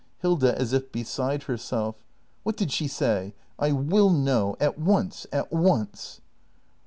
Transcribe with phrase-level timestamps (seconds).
[0.23, 0.57] Hilda.
[0.59, 1.95] [As if beside herself.]
[2.43, 3.35] W h a t did she say?
[3.59, 4.55] I w i 1 1 know!
[4.59, 5.27] At once!
[5.31, 6.21] at once!